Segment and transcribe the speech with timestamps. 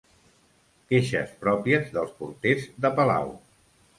[0.93, 3.31] Queixes pròpies dels porters de palau.